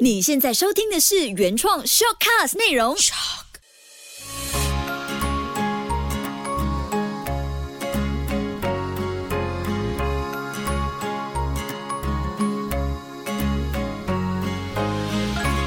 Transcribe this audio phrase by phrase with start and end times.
[0.00, 2.96] 你现在收听的是原创 shortcast 内容。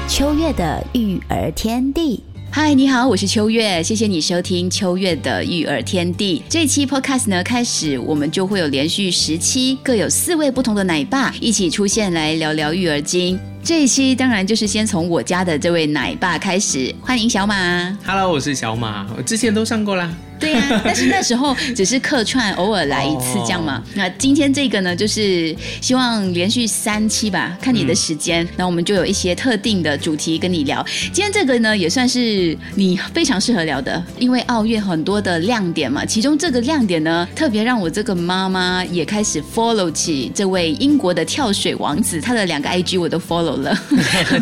[0.08, 2.22] 秋月的育儿天地。
[2.50, 6.42] 嗨，你好，我是秋月，谢谢你收听秋月的育儿天地。
[6.48, 13.38] 这期 podcast 呢，开始我们就会有连续十期，各有四位不同的奶爸一起出现来聊聊育儿经。
[13.68, 17.54] 这一期当然就是先从我家的这位奶爸开始，欢迎小马。
[18.02, 20.10] Hello，我是小马，我之前都上过啦。
[20.38, 23.82] 对呀、 但是那时候只是客串，偶尔来一次这样嘛。
[23.94, 30.84] 那今天这个呢，就是希望连续三期吧，看你的时间，那、我们就有一些特定的主题跟你聊。
[31.12, 43.76] 今天这个呢，也算是你非常适合聊的，因为奥运很多的亮点嘛，其中这个亮点呢，特别让我这个妈妈也开始 follow 起这位英国的跳水王子，他的两个 IG 我都 follow 了，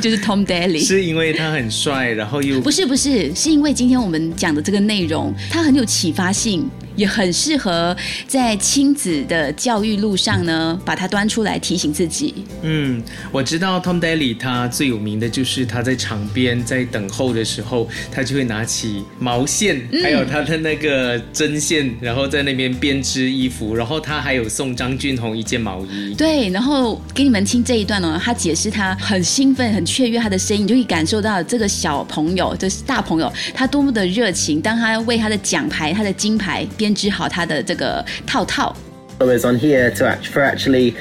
[0.00, 0.84] 就是 Tom Daly。
[0.86, 12.34] 是因为他很帅，然后又不是不是，是因为今天我们讲的这个内容，他很有启发性，也很适合在亲子的教育路上呢，把它端出来提醒自己。
[12.62, 26.14] 嗯，我知道 Tom Daly 他最有名的就是他在场边在等候的时候，他就会拿起毛线，还有他的那个针线，然后在那边编织衣服，然后他还有送张俊宏一件毛衣。
[26.14, 34.61] 对，然后给你们听这一段哦，他解释他很兴奋、很雀跃，他的声音你就可以感受到这个小朋友，就是大朋友，他多么的热情。
[34.61, 38.75] 当他为他的奖牌、他的金牌编织好他的这个套套，
[39.19, 40.95] followers on here to act, for actually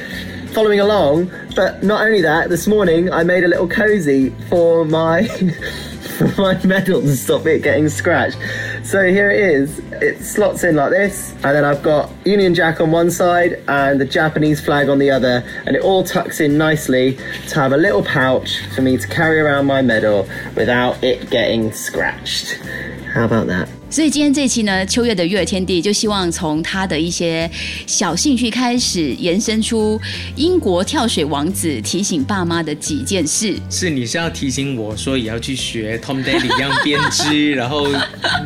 [0.52, 1.28] following along.
[1.54, 5.26] But not only that, this morning I made a little cozy for my
[6.18, 8.36] for my medal to stop it getting scratched.
[8.84, 9.78] So here it is.
[10.02, 14.00] It slots in like this, and then I've got Union Jack on one side and
[14.00, 17.18] the Japanese flag on the other, and it all tucks in nicely
[17.48, 21.72] to have a little pouch for me to carry around my medal without it getting
[21.72, 22.58] scratched.
[23.12, 23.68] How about that?
[23.95, 27.49] 所以今天这一期呢，秋月的育儿天地就希望从他的一些
[27.87, 29.97] 小兴趣开始，延伸出
[30.35, 33.55] 英国跳水王子提醒爸妈的几件事。
[33.69, 37.87] 是你是要提醒我说也要去学 Tom Daly 一样编织，然后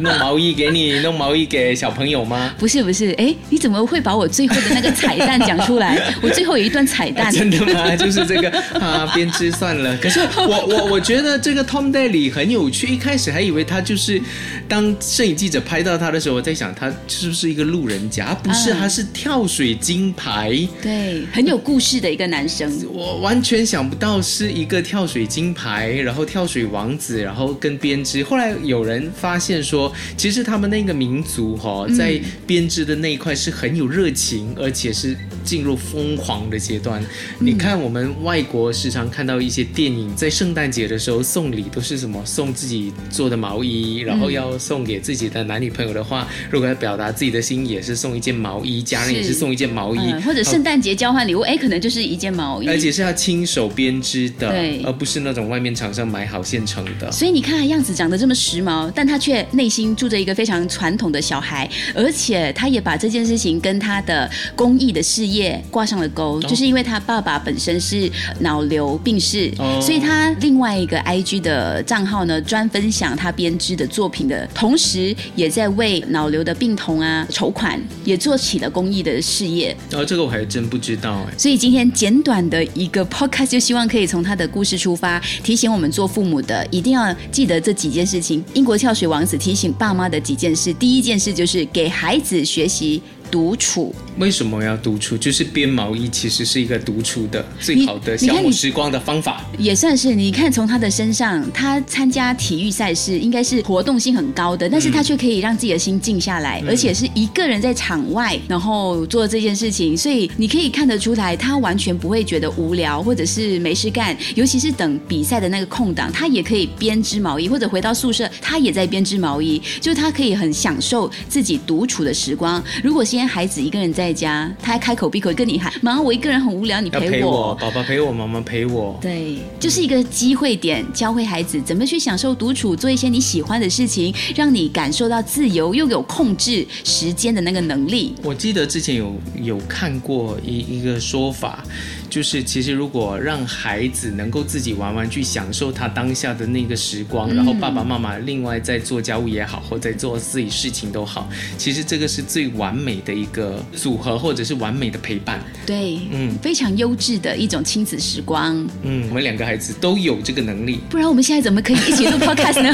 [0.02, 2.54] 弄毛衣给你，弄毛衣给小朋友吗？
[2.60, 6.14] 不是不是，哎，你怎么会把我最后的那个彩蛋讲出来？
[6.22, 7.34] 我最后有一段彩蛋。
[7.34, 7.96] 真的吗？
[7.98, 9.98] 就是这个啊，编织算了。
[9.98, 14.22] 可是 我我我觉得这个 Tom Daly 很有趣，一开始还以为他就是
[14.68, 18.36] 当摄影记者拍到他的时候，我在想他是不是一个路人甲？
[18.36, 20.68] 不是，嗯他是跳水金牌。
[20.82, 22.70] 对，很有故事的一个男生。
[22.92, 28.22] 我完全想不到是一个跳水金牌，然后跳水王子，然后跟编织。
[28.22, 35.16] 后来有人发现说，其实他们那个民族哈、哦，在编织的那一块是很有热情，而且是
[35.50, 37.04] 进入疯狂的阶段。
[37.40, 42.22] 你看我们外国时常看到一些电影，在圣诞节的时候送礼都是什么？
[42.24, 52.68] 送自己做的毛衣，然后要送给自己的男女朋友的话，如果要表达自己的心意，也是送一件毛衣，家人也是是送一件毛衣，嗯，或者圣诞节交换礼物，哎，可能就是一件毛衣。
[52.68, 57.12] 而且是要亲手编织的，对而不是那种外面厂商买好现成的。
[57.12, 65.39] 所以你看他样子长得这么时髦，但他却内心住着一个非常传统的小孩，而且他也把这件事情跟他的公益的事业
[65.70, 79.76] 挂上了钩，就是因为他爸爸本身是脑瘤病逝，哦所以他另外一个 IG 的账号呢，专分享他编织的作品的同时，也在为脑瘤的病童啊筹款，也做起了公益的事业。
[79.94, 81.38] 哦、这个我还真不知道哎。
[81.38, 88.44] 所以今天简短的一个 podcast，就希望可以从他的故事出发，提醒我们做父母的一定要记得这几件事情。
[88.54, 93.02] 英国跳水王子提醒爸妈的几件事，第一件事就是给孩子学习
[93.32, 93.94] 独处。
[94.18, 95.18] 为什么要独处？
[95.18, 99.44] 就是编毛衣其实是一个独处的最好的消磨时光的方法。
[99.58, 122.62] 也算是你看从他的身上，他参加体育赛事应该是活动性很高的，但是他却可以让自己的心静下来，而且是一个人在场外，然后做这件事情，所以你可以看得出来，他完全不会觉得无聊或者是没事干，尤其是等比赛的那个空档，他也可以编织毛衣，或者回到宿舍，他也在编织毛衣，就是他可以很享受自己独处的时光。
[122.84, 128.98] 如果今天孩子一个人在家，他还开口闭口跟你喊：“妈，我一个人很无聊，你陪我，爸爸陪我，妈妈陪我。
[129.02, 138.16] 对，就是一个机会点，教会孩子怎么去享受独处，做一些你喜欢的事情，让你感受到自由，又有控制时间的那个能力。
[138.24, 141.62] 我记得之前有有看过一一个说法，
[142.10, 155.40] 就是其实如果让孩子能够自己玩玩具，享受他当下的那个时光，然后爸爸妈妈另外在做家务也好，或在做自己事情都好，其实这个是最完美的一个组合，或者是完美的陪伴。
[155.66, 158.56] 对，嗯非常优质的一种亲子时光。
[158.84, 160.80] 嗯，我们两个孩子都有这个能力。
[160.90, 162.72] 不然我们现在怎么可以一起录 podcast 呢？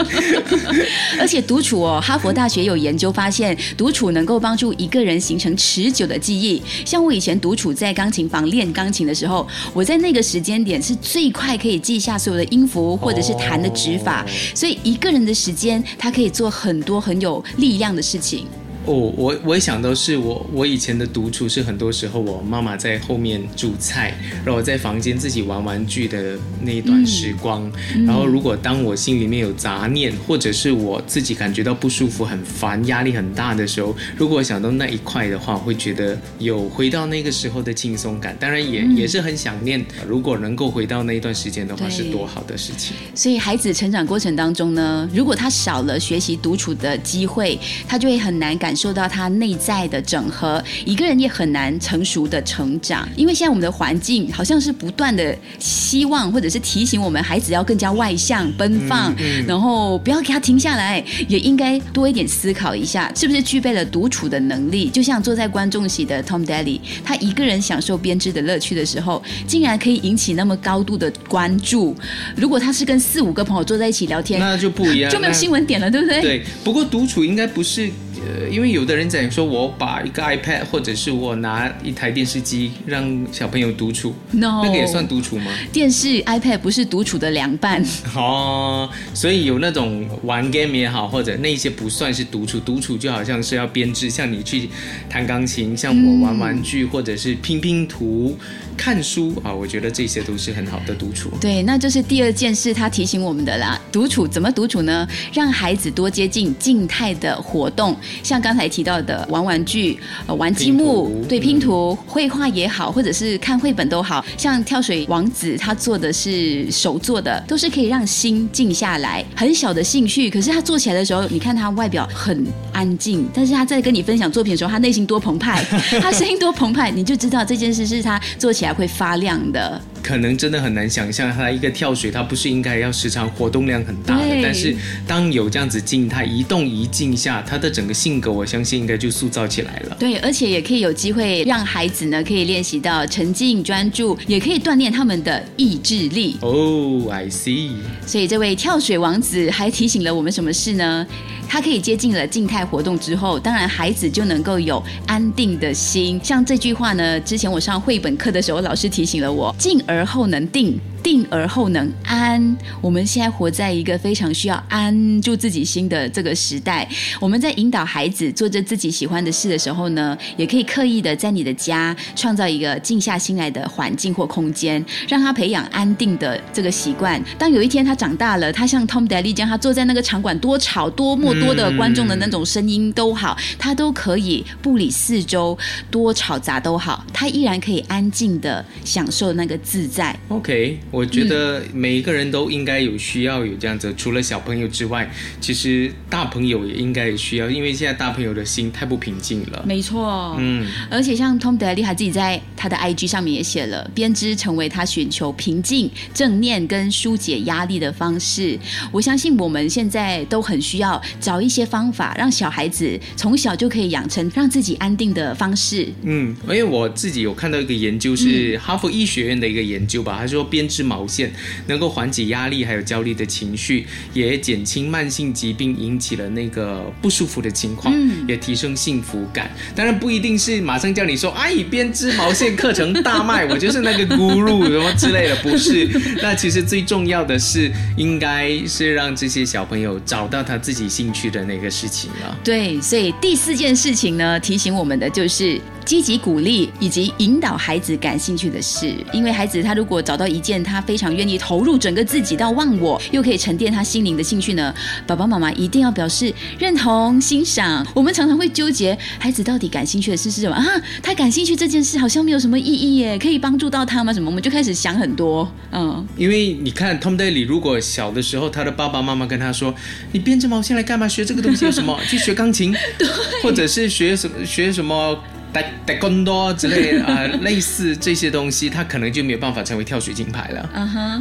[1.20, 6.62] 而且独处哦，哈佛大学有研究发现，独处能够帮助一个人形成持久的记忆。
[6.84, 14.24] 像我以前独处在钢琴房练钢琴的时候，我在那个时间点是最快可以记下所有的音符或者是弹的指法，
[14.54, 18.46] 所以一个人的时间，他可以做很多很有力量的事情。
[18.90, 24.12] 哦，我我也想到是我我以前的独处是很多时候我妈妈在后面煮菜，
[24.44, 27.70] 然后我在房间自己玩玩具的那一段时光。
[28.04, 38.36] 然后如果当我心里面有杂念，或者是我自己感觉到不舒服、很烦、压力很大的时候，如果我想到那一块的话，我会觉得有回到那个时候的轻松感。
[38.40, 42.96] 当然也、也是很想念，如果能够回到那一段时间的话，是多好的事情。
[43.14, 47.56] 所以孩子成长过程当中呢，如果他少了学习独处的机会，
[47.86, 53.06] 他就会很难感受到他内在的整合，一个人也很难成熟的成长。
[53.14, 59.14] 因为现在我们的环境好像是不断的希望或者是提醒我们孩子要更加外向、奔放，
[59.46, 64.88] 然后不要给他停下来，也应该多一点思考一下，是不是具备了独处的能力。
[64.88, 71.94] 就像坐在观众席的 Tom Daly，他一个人享受编织的乐趣的时候，竟然可以引起那么高度的关注。
[72.34, 76.22] 如果他是跟四五个朋友坐在一起聊天，那就不一样，就没有新闻点了，对不对？
[76.22, 77.90] 对，不过独处应该不是，
[78.26, 85.50] 呃，因为有的人讲说，我把一个 iPad 或者是我拿一台电视机让小朋友独处 No 那个也算独处吗？
[85.72, 87.84] 电视、iPad 不是独处的凉拌。
[88.14, 94.68] 哦，所以有那种玩 game 也好，或者那些不算是独处，独处就好像是要编织，像你去
[95.08, 98.36] 弹钢琴，像我玩玩具，或者是拼拼图、
[98.76, 101.30] 看书啊，我觉得这些都是很好的独处。
[101.40, 103.80] 对，那就是第二件事，他提醒我们的啦。
[103.90, 105.08] 独处怎么独处呢？
[105.32, 114.24] 让孩子多接近静态的活动，像刚才提到的玩玩具、呃、玩积木拼，对，嗯拼图、绘画也好，或者是看绘本都好。
[114.36, 119.24] 像跳水王子，他做的是手做的，都是可以让心静下来。
[119.34, 125.64] 很小的兴趣，可是他做起来的时候，你看他外表很安静，但是他在跟你分享作品的时候，他内心多澎湃，
[126.00, 129.80] 他声音多澎湃，你就知道这件事是他做起来会发亮的。
[130.02, 134.74] 可能真的很难想象，他一个跳水，他不是应该要时常活动量很大的，但是
[135.06, 139.96] 当有这样子静态一动一静下，他的整个性格，我相信应该就塑造起来了。
[139.98, 146.36] 对，而且也可以有机会让孩子呢，可以练习到沉静专注，也可以锻炼他们的意志力。
[146.40, 147.72] 哦、i see。
[148.06, 151.06] 所以这位跳水王子还提醒了我们什么事呢？
[151.48, 156.20] 他可以接近了静态活动之后，当然孩子就能够有安定的心。
[156.22, 160.78] 像这句话呢，之前我上绘本课的时候，老师提醒了我：静而后能定。
[161.02, 162.56] 定而后能安。
[162.80, 166.88] 我们现在活在一个非常需要安住自己心的这个时代。
[167.20, 177.22] 我们在引导孩子做着自己喜欢的事的时候呢，也可以刻意的在你的家创造一个静下心来的环境或空间，让他培养安定的这个习惯。
[177.38, 185.56] 当有一天他长大了，他像 Tom Daly 这样，他坐在那个场馆多吵多么多的观众的那种声音都好，他都可以不理四周
[185.90, 190.16] 多吵杂都好，他依然可以安静的享受那个自在。
[190.28, 195.10] OK，我觉得每一个人都应该有需要有这样子，除了小朋友之外，
[195.40, 199.64] 其实大朋友也应该也需要，因为现在大朋友的心太不平静了。
[199.66, 208.58] 没错，嗯，而且像 Tom Daly 他自己在他的 IG 上面也写了，编织成为他寻求平静、正念跟疏解压力的方式。
[208.90, 215.88] 我相信我们现在都很需要找一些方法，让小孩子从小就可以养成让自己安定的方式。
[216.02, 221.32] 嗯，因为我自己有看到一个研究，是哈佛医学院的一个研究吧，他说编织毛线
[221.66, 229.50] 能够缓解压力还有焦虑的情绪，也减轻慢性疾病引起了那个不舒服的情况，嗯也提升幸福感。
[229.74, 235.88] 当然不一定是马上叫你说，哎，编织毛线课程大卖， 我就是那个 guru 什么之类的，不是。
[236.22, 242.38] 那其实最重要的是，应该是让这些小朋友找到他自己兴趣的那个事情了。
[242.44, 248.94] 对，所以第四件事情呢，提醒我们的就是积极鼓励以及引导孩子感兴趣的事。
[249.12, 254.74] 因为孩子他如果找到一件他非常愿意投入整个自己到忘我，又可以沉淀他心灵的兴趣呢，
[255.06, 257.86] 爸爸妈妈一定要表示认同、欣赏。
[257.94, 260.66] 我们常常会纠结，孩子到底感兴趣的事是什么啊？
[261.02, 264.12] 他感兴趣这件事好像没有什么意义耶，可以帮助到他吗？
[264.12, 264.28] 什么？
[264.28, 265.50] 我们就开始想很多。
[265.72, 269.74] 嗯，因为你看 Tom Daly，如果小的时候他的爸爸妈妈跟他说
[270.12, 271.08] ：“你编织毛线来干嘛？
[271.08, 271.98] 学这个东西有什么？
[272.08, 272.74] 去学钢琴，
[273.42, 275.16] 或者是学什么学什么
[275.52, 280.70] 打打更多之类啊、呃类似这些东西，他可能就没有办法成为跳水金牌了。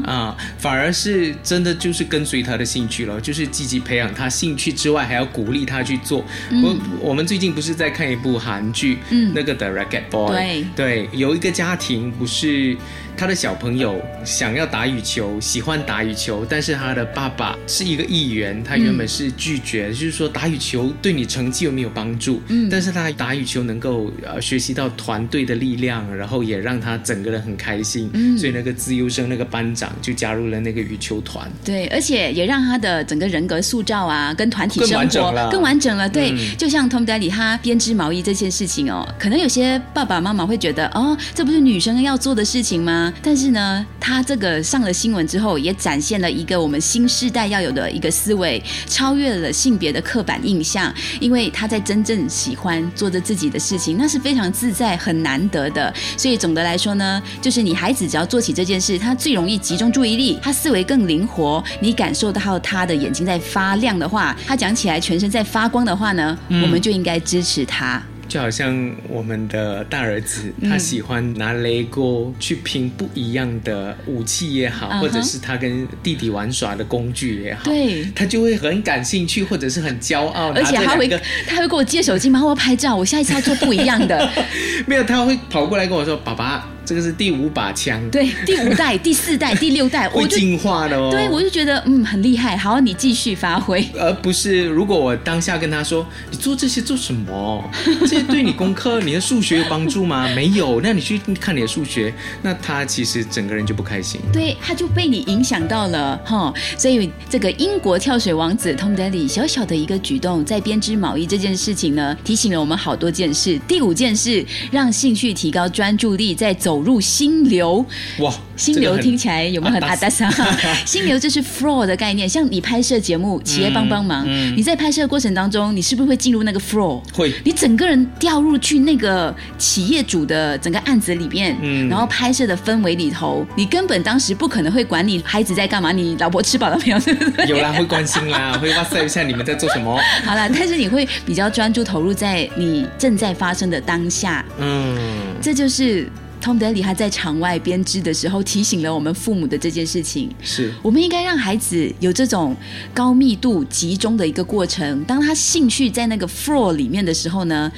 [0.06, 6.24] 啊，反而是真的就是跟随他的兴趣了，就是积极培养他兴趣之外，还要鼓励他去做。
[6.64, 12.76] 我我们最近不是在看一部韩剧，嗯那个的 Racket Boy，对对，有一个家庭不是
[13.20, 22.42] 他的小朋友想要打羽球，喜欢打羽球，但是他的爸爸是一个议员，他原本是拒绝，就是说打羽球对你成绩有没有帮助？
[22.48, 31.52] 嗯但是他打羽球能够呃学习到团队的力量，然后也让他整个人很开心，嗯所以那个自优生那个班长就加入了那个羽球团。
[31.66, 36.08] 对，而且也让他的整个人格塑造啊，跟团体更生活完整了更完整了。
[36.08, 43.09] 对，嗯就像 Tom Daly 他编织毛衣这件事情哦，可能有些爸爸妈妈会觉得哦，这不是女生要做的事情吗？
[43.22, 50.94] 但是呢，他这个上了新闻之后，也展现了一个我们新时代要有的一个思维，超越了性别的刻板印象。
[51.20, 55.94] 因为他在真正喜欢做着自己的事情，那是非常自在、很难得的。
[56.18, 68.02] 所以总的来说呢，就是你孩子只要做起这件事，他最容易集中注意力，他思维更灵活，你感受到他的眼睛在发亮的话，他讲起来全身在发光的话呢，我们就应该支持他。
[68.30, 81.08] 就好像我们的大儿子，嗯他喜欢拿雷锅去拼不一样的武器也好，或者是他跟弟弟玩耍的工具也好，对他就会很感兴趣，或者是很骄傲，而且他会
[81.48, 82.40] 他会给我借手机吗？
[82.42, 84.30] 我要拍照，我下一次要做不一样的。
[84.86, 92.58] 没有，他会跑过来跟我说：“爸爸，这个是第五把枪，对，第五代、 第四代、第六代，我进化的哦。”对我就觉得嗯很厉害。
[92.58, 93.88] 好，你继续发挥。
[93.94, 97.64] 而 不是，如果我当下跟他说：“你做这些做什么？
[98.02, 100.28] 这些对你功课、你的数学有帮助吗？
[100.30, 100.82] 没有。
[100.82, 104.20] 那你去看你的数学，那他其实整个人就不开心。
[104.34, 113.60] 对，他就被你影响到了哈，所以这个英国跳水王子 Tom Daly 小小的一个举动，在编织毛衣这件事情呢，提醒了我们好多件事。
[113.68, 117.86] 第五件事，让兴趣提高专注力，在走入心流。
[118.20, 120.32] 哇，心流听起来有没有很阿达桑？
[120.86, 127.02] 心流就是 flow 的概念，像你拍摄节目，企业帮帮忙，嗯你在拍摄的过程当中，你是不是会进入那个 flow？
[127.14, 137.46] 会你整个人掉入去那个企业主的整个案子里面，嗯然后拍摄的氛围里头，你根本当时不可能会管你孩子在干嘛，你老婆吃饱了没有，对不对？
[137.48, 140.00] 有啦，会关心啦， 会哇塞一下你们在做什么。
[140.26, 144.98] 好啦，但是你会比较专注投入在你正在发生的当下，嗯，
[145.42, 146.08] 这就是
[146.42, 150.30] Tom Daly 他在场外编织的时候提醒了我们父母的这件事情。
[150.42, 152.56] 是我们应该让孩子有这种
[152.94, 155.04] 高密度集中的一个过程。
[155.06, 157.72] 当他兴趣在那个 floor 里面的时候呢，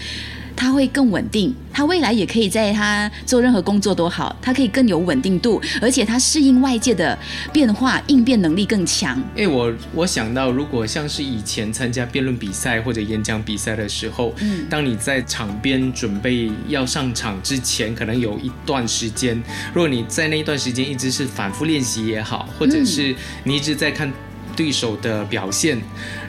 [0.61, 1.51] 他会更稳定。
[1.73, 7.17] 他未来也可以在他做任何工作都好，他可以更有稳定度，而且他适应外界的
[7.51, 9.19] 变化，应变能力更强。
[9.35, 19.35] 哎，我我想到，如果像是以前参加辩论比赛或者演讲比赛的时候，嗯当你在场边准备要上场之前，可能有一段时间，
[19.73, 23.15] 如果你在那一段时间一直是反复练习也好，或者是
[23.45, 24.13] 你一直在看
[24.55, 25.81] 对手的表现，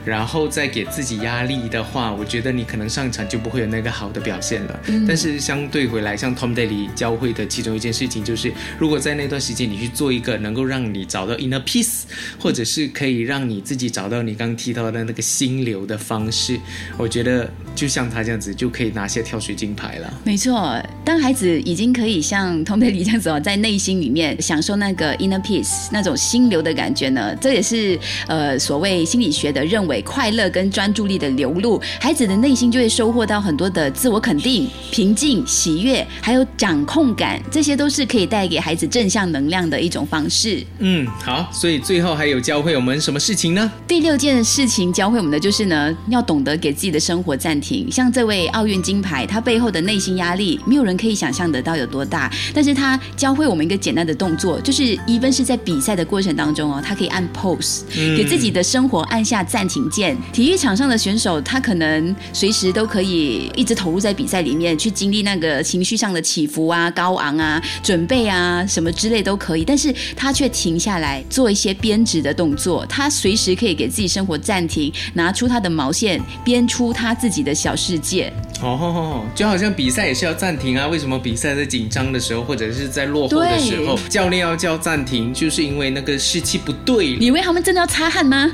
[0.04, 4.80] 然后再给自己压力的话，我觉得你可能上场就不会有那个好的表现了。
[4.88, 12.02] 嗯但是相对回来，像 Tom Daly 教会的其中一件事情就是，如果在那段时间你去做一个能够让你找到 inner peace，
[12.38, 16.58] 或者是可以让你自己找到你刚刚提到的那个心流的方式，
[16.96, 20.14] 我觉得就像他这样子就可以拿下跳水金牌了。
[20.24, 40.64] 没错，当孩子已经可以像 Tom Daly 这样子哦，在内心里面享受那个 inner peace 那种心流的感觉呢，这也是呃所谓心理学的认为快乐跟专注力的流露，孩子的内心就会收获到很多的自我肯定、平静、喜悦，还有掌控感，这些都是可以带给孩子正向能量的一种方式。
[40.78, 43.70] 嗯，好，所以最后还有教会我们什么事情呢？
[43.86, 47.90] 第六件事情教会我们的就是呢，要懂得给自己的生活暂停。
[47.90, 52.32] 像这位奥运金牌，他背后的内心压力，没有人可以想象得到有多大。
[52.54, 60.16] 但是他教会我们一个简单的动作，就是 even 是在比赛的过程当中哦，他可以按 pause，、嗯给自己的生活按下暂停见。
[60.32, 69.64] 体育场上的选手，他可能随时都可以一直投入在比赛里面，去经历那个情绪上的起伏啊、高昂啊、准备啊什么之类都可以。
[69.64, 78.32] 但是他却停下来做一些编织的动作，他随时可以给自己生活暂停，拿出他的毛线，编出他自己的小世界。
[78.62, 80.86] 哦，就好像比赛也是要暂停啊。
[80.86, 87.16] 为什么比赛在紧张的时候，或者是在落后的时候，教练要叫暂停，就是因为那个士气不对。
[87.16, 88.50] 你以为他们真的要擦汗吗？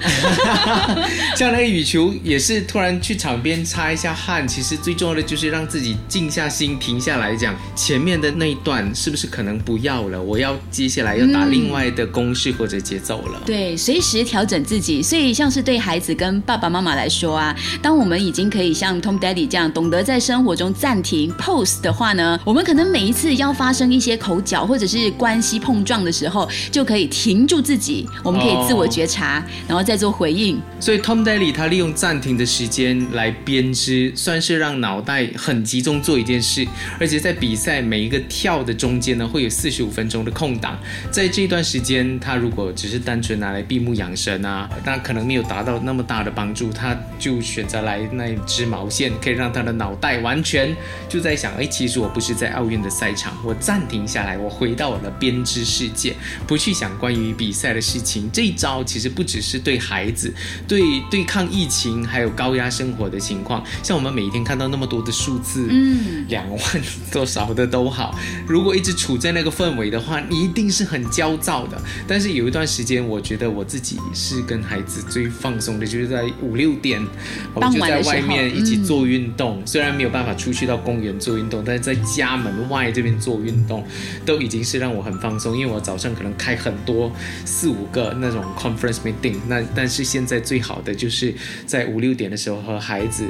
[1.37, 13.41] 像那个羽球也是突然去场边擦一下汗，其实最重要的就是让自己静下心，停下来讲前面的那一段是不是可能不要了，我要接下来要打另外的公式或者节奏了。
[13.45, 15.03] 对，随时调整自己。
[15.03, 30.61] 所以，像是对孩子跟爸爸妈妈来说啊，当我们已经可以像 Tom Daddy 这样懂得得在生活中暂停 pause 的话呢，我们可能每一次要发生一些口角或者是关系碰撞的时候，就可以停住自己，我们可以自我觉察，然后再做回应。
[30.79, 36.65] 所以 Tom Daly 他利用暂停的时间来编织，算是让脑袋很集中做一件事，
[37.01, 40.79] 而且在比赛每一个跳的中间呢，会有四十五分钟的空档，
[41.11, 50.75] 在这段时间，他如果只是单纯拿来闭目养神啊，那可能没有达到那么大的帮助，他就选择来那一支毛线，可以让他的脑袋完全
[51.09, 56.15] 就在想，哎，其实我不是在奥运的赛场，我暂停下来，我回到我的编织世界，
[56.47, 58.31] 不去想关于比赛的事情。
[58.33, 60.33] 这一招其实不只是对孩子，
[60.67, 66.61] 对对抗疫情还有高压生活的情况，像我们每一天看到那么多的数字，嗯，两万
[67.11, 71.81] 多少的都好，如果一直处在那个氛围的话，你一定是很焦躁的。
[72.07, 77.05] 但是有一段时间，我觉得我自己是跟孩子最放松的，就是在五六点，
[77.55, 79.63] 我就在外面一起做运动。
[79.79, 83.87] 虽然没有办法出去到公园做运动，但是在家门外这边做运动，
[84.27, 85.57] 都已经是让我很放松。
[85.57, 87.13] 因为我早上可能开很多
[87.45, 91.33] 四五个那种 conference meeting，那但是现在最好的就是
[91.65, 93.25] 在五六点的时候和孩子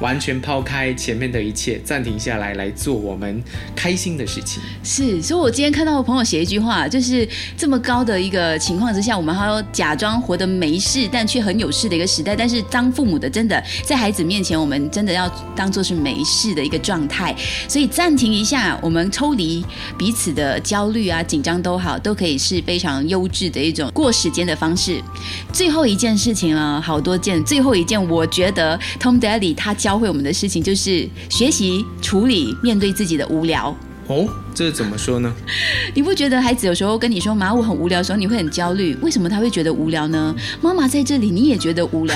[0.00, 3.40] 完全抛开前面的一切，暂停下来来做我们
[3.76, 4.60] 开心的事情。
[4.82, 7.24] 是，所以我今天看到我朋友写一句话，就是
[7.56, 12.34] 这么高的一个情况之下，我们还要假装活得没事，但却很有事的一个时代。
[12.34, 17.34] 但是当父母的，真的在孩子面前，我们真的要当做是没事的一个状态。
[17.68, 19.64] 所以暂停一下，我们抽离
[19.98, 25.02] 彼此的焦虑啊、紧张都好，都可以是非常优质的一种过时间的方式。
[25.52, 33.76] 最后一件事情啊，好多件，最后一件，我觉得 Tom Daly 他教会我们的事情就是学习处理面对自己的无聊。
[34.06, 35.34] 哦，这怎么说呢？
[35.94, 38.94] 你不觉得孩子有时候跟你说“妈，我很无聊”的时候，你会很焦虑？
[39.02, 40.34] 为什么他会觉得无聊呢？
[40.60, 42.14] 妈妈在这里，你也觉得无聊。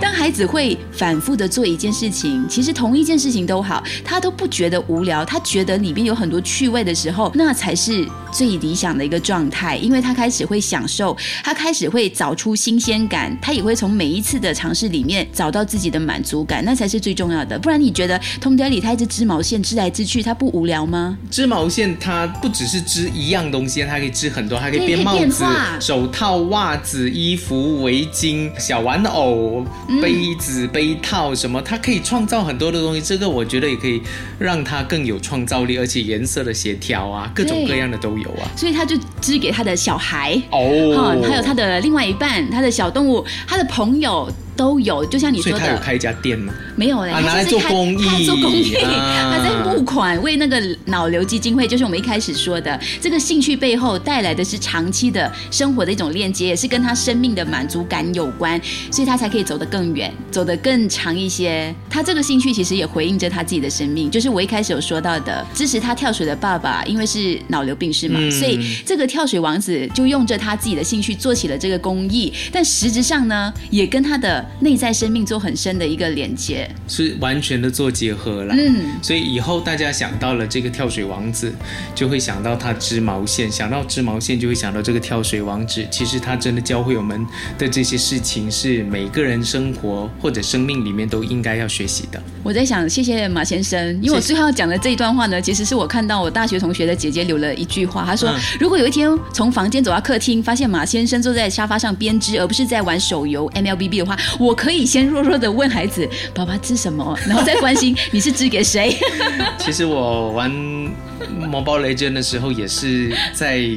[0.00, 17.58] 当孩子会反复的做一件事情，其实同一件事情都好，他都不觉得无聊，他觉得里面有很多趣味的时候，那才是最理想的一个状态，因为他开始会享受，他开始会找出新鲜感，他也会从每一次的尝试里面找到自己的满足感，那才是最重要的。
[17.58, 20.46] 不然你觉得 Tom Daly 他一直织毛线织来织去，他不？
[20.56, 21.05] 无聊吗？
[21.30, 25.44] 织毛线它不只是织一样东西，它可以织很多，它可以编帽子、
[25.80, 29.64] 手套、袜子、衣服、围巾、小玩偶、
[30.00, 33.00] 杯子、杯套什么，它可以创造很多的东西。
[33.00, 34.00] 这个我觉得也可以
[34.38, 38.48] 让它更有创造力，而且颜色的协调啊，各种各样的都有啊。
[38.56, 44.30] 所以他就织给他的小孩哦，还有他的另外一半，他的小动物，他的朋友。
[44.56, 46.52] 都有，就像你说的，他有开一家店吗？
[46.74, 61.74] 没有嘞，拿来做公益，做公益，他在募款为那个脑瘤基金会，就是我们一开始说的这个兴趣背后带来的是长期的生活的一种链接，也是跟他生命的满足感有关，所以他才可以走得更远，走得更长一些。
[61.90, 74.45] 他这个兴趣其实也回应着他自己的生命，就是我一开始有说到的，支持他跳水的爸爸，因为是脑瘤病逝嘛，所以这个跳水王子就用着他自己的兴趣做起了这个公益，但实质上呢，也跟他的。
[74.60, 78.54] 内在生命做很深的一个连接，是完全的做结合了。
[78.56, 81.52] 嗯，所以以后大家想到了这个跳水王子，
[81.94, 85.86] 就会想到他织毛线；想到织毛线，就会想到这个跳水王子。
[85.90, 87.26] 其实他真的教会我们
[87.58, 92.22] 的这些事情，是每个人生活或者生命里面都应该要学习的。
[92.42, 107.16] 我在想，谢谢马先生，因为我最后要讲的这一段话呢，其实是我看到我大学同学的姐姐留了一句话，她说：“如果有一天从房间走到客厅，发现马先生坐在沙发上编织，而不是在玩手游 MLBB 的话，我可以先弱弱的问孩子：爸爸织什么？
[107.26, 108.96] 然后再关心你是织给谁。
[109.58, 113.68] 其实我玩魔包雷阵的时候，也是在。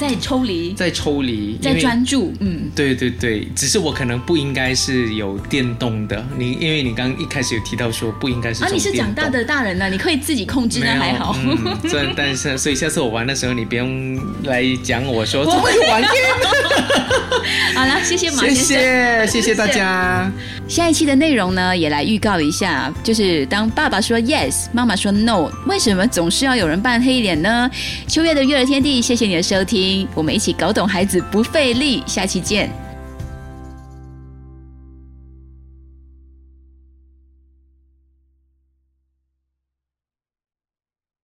[0.00, 11.36] 在抽离，在抽离，在专注，嗯，对对对，只是我可能不应该是有电动的，你因为你刚一开始有提到说不应该是啊，你是长大的大人了，你可以自己控制，那还好。
[11.82, 16.50] 这但是所以下次我玩的时候，你不用来讲我说怎么会玩电动。
[17.74, 20.32] 好了，谢谢马先生，谢谢谢谢大家。
[20.66, 27.68] 下一期的内容呢，也来预告一下，就是当爸爸说 yes，妈妈说 no，为什么总是要有人扮黑脸呢？
[28.06, 29.64] 秋月的育儿天地，谢谢你的收
[30.14, 32.70] 我们一起搞懂孩子不费力，下期见。